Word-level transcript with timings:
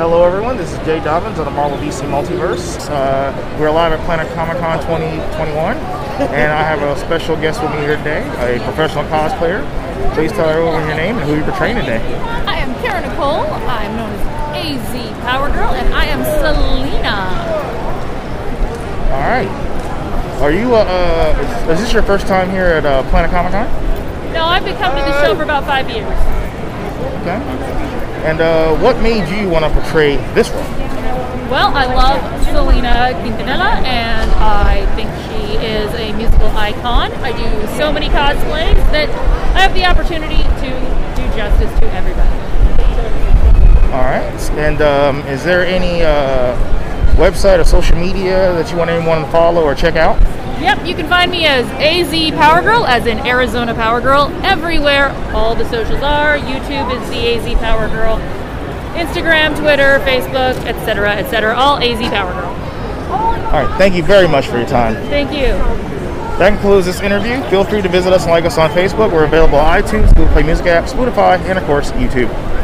Hello, 0.00 0.24
everyone. 0.24 0.56
This 0.56 0.72
is 0.72 0.78
Jay 0.86 0.98
Dobbins 1.04 1.38
of 1.38 1.44
the 1.44 1.50
Marvel 1.50 1.76
DC 1.76 2.08
Multiverse. 2.08 2.88
Uh, 2.88 3.36
we're 3.60 3.70
live 3.70 3.92
at 3.92 4.00
Planet 4.06 4.26
Comicon 4.28 4.80
2021, 4.80 5.76
and 5.76 6.50
I 6.50 6.62
have 6.62 6.80
a 6.80 6.98
special 6.98 7.36
guest 7.36 7.60
with 7.60 7.70
me 7.72 7.80
here 7.80 7.98
today, 7.98 8.24
a 8.40 8.64
professional 8.64 9.04
cosplayer. 9.12 9.60
Please 10.14 10.32
tell 10.32 10.48
everyone 10.48 10.88
your 10.88 10.96
name 10.96 11.18
and 11.18 11.28
who 11.28 11.36
you're 11.36 11.44
portraying 11.44 11.76
today. 11.76 12.00
I 12.46 12.56
am 12.56 12.72
Cara 12.80 13.06
Nicole. 13.06 13.44
I 13.68 13.84
am 13.84 13.96
known 14.00 14.10
as 14.56 14.96
AZ 14.96 15.20
Power 15.20 15.50
Girl, 15.50 15.68
and 15.68 15.92
I 15.92 16.06
am 16.06 16.24
Selena. 16.40 17.20
All 19.12 19.28
right. 19.28 20.40
Are 20.40 20.50
you? 20.50 20.76
Uh, 20.76 21.36
uh, 21.68 21.72
is 21.72 21.78
this 21.78 21.92
your 21.92 22.04
first 22.04 22.26
time 22.26 22.48
here 22.48 22.64
at 22.64 22.86
uh, 22.86 23.02
Planet 23.10 23.30
Comicon? 23.30 23.68
No, 24.32 24.46
I've 24.46 24.64
been 24.64 24.78
coming 24.78 25.04
to 25.04 25.10
the 25.10 25.26
show 25.26 25.36
for 25.36 25.42
about 25.42 25.64
five 25.64 25.90
years. 25.90 26.08
Okay. 27.20 28.09
And 28.24 28.40
uh, 28.40 28.76
what 28.78 29.00
made 29.00 29.28
you 29.28 29.48
want 29.48 29.64
to 29.64 29.70
portray 29.70 30.16
this 30.34 30.50
role? 30.50 30.62
Well, 31.50 31.74
I 31.74 31.86
love 31.86 32.44
Selena 32.44 33.10
Quintanilla, 33.22 33.82
and 33.82 34.30
I 34.32 34.86
think 34.94 35.10
she 35.26 35.56
is 35.64 35.92
a 35.94 36.12
musical 36.12 36.48
icon. 36.48 37.12
I 37.24 37.32
do 37.32 37.66
so 37.76 37.92
many 37.92 38.08
cosplays 38.08 38.76
that 38.92 39.08
I 39.56 39.60
have 39.60 39.74
the 39.74 39.84
opportunity 39.84 40.42
to 40.42 40.70
do 41.16 41.36
justice 41.36 41.72
to 41.80 41.92
everybody. 41.92 42.30
All 43.92 44.04
right. 44.04 44.50
And 44.52 44.80
um, 44.80 45.20
is 45.26 45.42
there 45.42 45.64
any 45.64 46.02
uh, 46.02 46.54
website 47.20 47.60
or 47.60 47.64
social 47.64 47.96
media 47.96 48.52
that 48.54 48.70
you 48.70 48.78
want 48.78 48.88
anyone 48.88 49.22
to 49.22 49.30
follow 49.30 49.62
or 49.62 49.74
check 49.74 49.96
out? 49.96 50.18
Yep, 50.60 50.86
you 50.86 50.94
can 50.94 51.06
find 51.06 51.30
me 51.30 51.44
as 51.46 51.66
AZ 51.80 52.12
Power 52.32 52.62
Girl, 52.62 52.86
as 52.86 53.06
in 53.06 53.18
Arizona 53.26 53.74
Power 53.74 54.00
Girl, 54.00 54.28
everywhere. 54.42 55.10
All 55.34 55.54
the 55.54 55.68
socials 55.68 56.02
are. 56.02 56.38
YouTube 56.38 56.90
is 56.94 57.10
the 57.10 57.34
AZ 57.34 57.58
Power 57.60 57.88
Girl. 57.88 58.16
Instagram, 58.96 59.58
Twitter, 59.58 60.00
Facebook, 60.00 60.56
etc., 60.66 61.12
etc. 61.16 61.54
All 61.54 61.78
AZ 61.78 61.98
Power 62.10 62.32
Girl. 62.32 62.70
All 63.10 63.64
right. 63.64 63.78
Thank 63.78 63.94
you 63.94 64.02
very 64.02 64.28
much 64.28 64.46
for 64.48 64.58
your 64.58 64.66
time. 64.66 64.94
Thank 65.08 65.32
you. 65.32 65.54
That 66.38 66.50
concludes 66.50 66.86
this 66.86 67.00
interview. 67.00 67.42
Feel 67.50 67.64
free 67.64 67.82
to 67.82 67.88
visit 67.88 68.12
us 68.12 68.22
and 68.22 68.30
like 68.30 68.44
us 68.44 68.56
on 68.56 68.70
Facebook. 68.70 69.12
We're 69.12 69.24
available 69.24 69.58
on 69.58 69.82
iTunes, 69.82 70.08
Google 70.14 70.32
Play 70.32 70.42
Music 70.42 70.66
app, 70.66 70.84
Spotify, 70.84 71.38
and 71.40 71.58
of 71.58 71.64
course, 71.64 71.90
YouTube. 71.92 72.28